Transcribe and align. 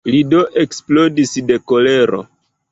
Li 0.13 0.19
do 0.29 0.39
eksplodis 0.61 1.37
de 1.53 1.61
kolero. 1.73 2.27